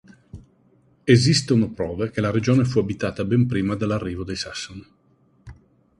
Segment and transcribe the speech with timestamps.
[1.03, 4.87] Esistono prove che la regione fu abitata ben prima dell'arrivo dei Sassoni.